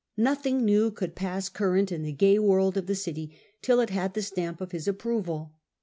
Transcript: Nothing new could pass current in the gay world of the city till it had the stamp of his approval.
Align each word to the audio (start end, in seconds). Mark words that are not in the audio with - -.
Nothing 0.17 0.65
new 0.65 0.89
could 0.89 1.13
pass 1.13 1.47
current 1.47 1.91
in 1.91 2.01
the 2.01 2.11
gay 2.11 2.39
world 2.39 2.75
of 2.75 2.87
the 2.87 2.95
city 2.95 3.37
till 3.61 3.79
it 3.79 3.91
had 3.91 4.15
the 4.15 4.23
stamp 4.23 4.59
of 4.59 4.71
his 4.71 4.87
approval. 4.87 5.53